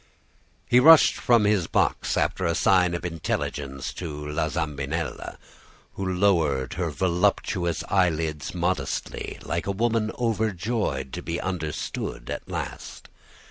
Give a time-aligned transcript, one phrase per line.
[0.67, 5.37] "He rushed from his box, after a sign of intelligence to La Zambinella,
[5.93, 13.09] who lowered her voluptuous eyelids modestly, like a woman overjoyed to be understood at last.